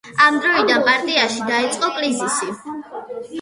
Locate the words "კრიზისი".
1.99-2.51